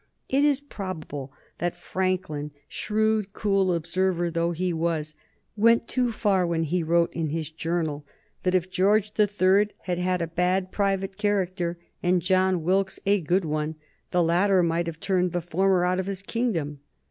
It 0.29 0.43
is 0.43 0.61
probable 0.61 1.31
that 1.59 1.75
Franklin, 1.77 2.49
shrewd, 2.67 3.33
cool 3.33 3.71
observer 3.71 4.31
though 4.31 4.49
he 4.51 4.73
was, 4.73 5.13
went 5.55 5.87
too 5.87 6.11
far 6.11 6.47
when 6.47 6.63
he 6.63 6.81
wrote 6.81 7.13
in 7.13 7.29
his 7.29 7.51
journal 7.51 8.03
that 8.41 8.55
if 8.55 8.71
George 8.71 9.13
the 9.13 9.27
Third 9.27 9.75
had 9.81 9.99
had 9.99 10.19
a 10.19 10.25
bad 10.25 10.71
private 10.71 11.17
character, 11.19 11.77
and 12.01 12.19
John 12.23 12.63
Wilkes 12.63 12.99
a 13.05 13.21
good 13.21 13.45
one, 13.45 13.75
the 14.09 14.23
latter 14.23 14.63
might 14.63 14.87
have 14.87 14.99
turned 14.99 15.33
the 15.33 15.39
former 15.41 15.85
out 15.85 15.99
of 15.99 16.07
his 16.07 16.23
kingdom. 16.23 16.79